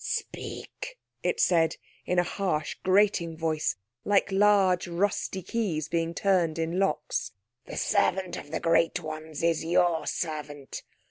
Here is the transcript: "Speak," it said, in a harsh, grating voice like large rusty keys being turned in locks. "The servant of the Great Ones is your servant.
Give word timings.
"Speak," 0.03 0.97
it 1.21 1.39
said, 1.39 1.75
in 2.07 2.17
a 2.17 2.23
harsh, 2.23 2.75
grating 2.83 3.37
voice 3.37 3.75
like 4.03 4.31
large 4.31 4.87
rusty 4.87 5.43
keys 5.43 5.87
being 5.87 6.15
turned 6.15 6.57
in 6.57 6.79
locks. 6.79 7.33
"The 7.67 7.77
servant 7.77 8.35
of 8.35 8.49
the 8.49 8.59
Great 8.59 8.99
Ones 9.03 9.43
is 9.43 9.63
your 9.63 10.07
servant. 10.07 10.81